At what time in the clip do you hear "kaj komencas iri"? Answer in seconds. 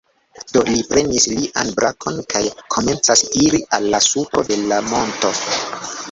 2.33-3.59